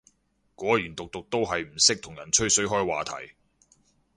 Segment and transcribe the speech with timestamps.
[0.55, 3.35] 果然毒毒都係唔識同人吹水開話題